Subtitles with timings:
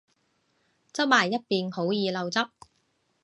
[0.93, 2.39] 側埋一邊好易漏汁